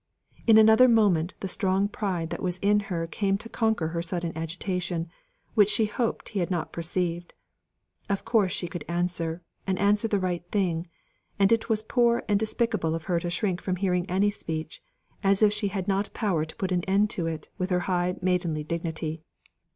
In 0.47 0.57
another 0.57 0.87
moment 0.87 1.35
the 1.41 1.47
strong 1.47 1.87
pride 1.87 2.31
that 2.31 2.41
was 2.41 2.57
in 2.57 2.79
her 2.89 3.05
came 3.05 3.37
to 3.37 3.47
conquer 3.47 3.89
her 3.89 4.01
sudden 4.01 4.35
agitation, 4.35 5.07
which 5.53 5.69
she 5.69 5.85
hoped 5.85 6.29
he 6.29 6.39
had 6.39 6.49
not 6.49 6.71
perceived. 6.73 7.35
Of 8.09 8.25
course 8.25 8.51
she 8.51 8.67
could 8.67 8.83
answer, 8.87 9.43
and 9.67 9.77
answer 9.77 10.07
the 10.07 10.17
right 10.17 10.43
thing; 10.49 10.87
and 11.37 11.51
it 11.51 11.69
was 11.69 11.83
poor 11.83 12.23
and 12.27 12.39
despicable 12.39 12.95
of 12.95 13.03
her 13.03 13.19
to 13.19 13.29
shrink 13.29 13.61
from 13.61 13.75
hearing 13.75 14.07
any 14.09 14.31
speech, 14.31 14.81
as 15.23 15.43
if 15.43 15.53
she 15.53 15.67
had 15.67 15.87
not 15.87 16.11
power 16.15 16.45
to 16.45 16.55
put 16.55 16.71
an 16.71 16.83
end 16.85 17.11
to 17.11 17.27
it 17.27 17.49
with 17.59 17.69
her 17.69 17.81
high 17.81 18.15
maidenly 18.23 18.63
dignity. 18.63 19.21